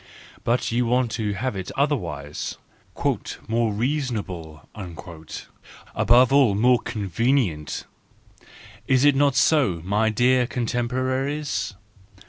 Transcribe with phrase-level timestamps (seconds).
[0.43, 4.67] But you want to have it otherwise—"more reasonable,"
[5.93, 11.75] above all more convenient—is it not so, my dear contemporaries